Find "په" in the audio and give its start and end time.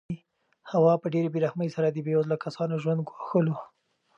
1.01-1.07